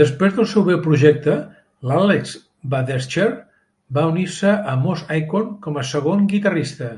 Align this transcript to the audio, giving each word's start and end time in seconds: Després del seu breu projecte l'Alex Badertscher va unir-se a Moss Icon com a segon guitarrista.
Després 0.00 0.38
del 0.38 0.46
seu 0.52 0.64
breu 0.68 0.78
projecte 0.86 1.34
l'Alex 1.90 2.32
Badertscher 2.76 3.28
va 4.00 4.08
unir-se 4.16 4.56
a 4.74 4.80
Moss 4.88 5.08
Icon 5.22 5.56
com 5.68 5.80
a 5.80 5.88
segon 5.94 6.28
guitarrista. 6.36 6.94